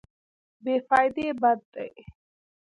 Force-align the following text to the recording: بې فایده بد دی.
بې 0.63 0.75
فایده 0.87 1.27
بد 1.41 1.59
دی. 1.73 1.89